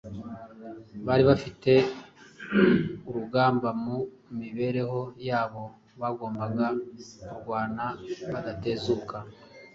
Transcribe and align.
bari 1.05 1.23
bafite 1.29 1.71
urugamba 3.07 3.69
mu 3.83 3.97
mibereho 4.39 5.01
yabo 5.27 5.63
bagombaga 6.01 6.65
kurwana 7.23 7.85
badatezuka. 8.31 9.17